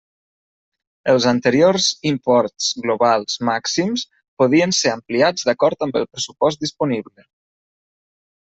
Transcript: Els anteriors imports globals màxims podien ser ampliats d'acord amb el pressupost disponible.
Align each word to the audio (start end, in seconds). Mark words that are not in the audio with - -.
Els 1.11 1.25
anteriors 1.31 1.89
imports 2.11 2.69
globals 2.85 3.37
màxims 3.51 4.07
podien 4.43 4.73
ser 4.79 4.95
ampliats 4.95 5.49
d'acord 5.51 5.89
amb 5.89 6.01
el 6.03 6.11
pressupost 6.15 6.65
disponible. 6.69 7.29